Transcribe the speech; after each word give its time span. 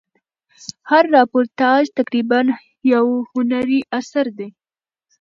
هر 0.89 1.03
راپورتاژ 1.15 1.83
تقریبآ 1.99 2.39
یو 2.93 3.07
هنري 3.31 3.79
اثر 3.99 4.25
دئ. 4.37 4.49